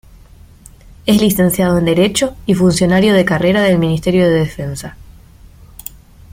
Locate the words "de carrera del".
3.13-3.77